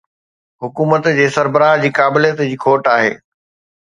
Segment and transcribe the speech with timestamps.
[0.63, 3.13] حڪومت جي سربراهه جي قابليت جي کوٽ آهي.